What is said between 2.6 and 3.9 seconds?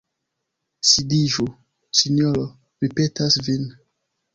mi petas vin.